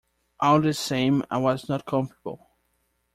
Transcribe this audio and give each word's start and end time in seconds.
All 0.39 0.61
the 0.61 0.73
same 0.73 1.23
I 1.29 1.37
was 1.37 1.69
not 1.69 1.85
comfortable. 1.85 2.49